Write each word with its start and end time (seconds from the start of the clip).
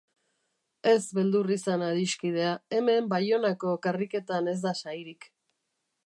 Ez 0.91 1.01
beldur 1.17 1.49
izan 1.55 1.83
adixkidea, 1.87 2.55
hemen 2.77 3.11
Baionako 3.11 3.73
karriketan 3.87 4.49
ez 4.55 4.59
da 4.65 4.73
sairik. 4.81 5.29